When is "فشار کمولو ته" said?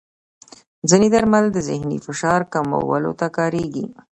2.05-3.27